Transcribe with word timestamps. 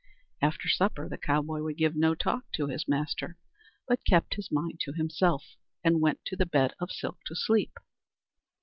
After 0.41 0.67
supper 0.67 1.07
the 1.07 1.19
cowboy 1.19 1.61
would 1.61 1.77
give 1.77 1.95
no 1.95 2.15
talk 2.15 2.51
to 2.53 2.65
his 2.65 2.87
master, 2.87 3.37
but 3.87 4.03
kept 4.03 4.33
his 4.33 4.51
mind 4.51 4.79
to 4.79 4.93
himself, 4.93 5.57
and 5.83 6.01
went 6.01 6.25
to 6.25 6.35
the 6.35 6.47
bed 6.47 6.73
of 6.79 6.89
silk 6.91 7.19
to 7.27 7.35
sleep. 7.35 7.73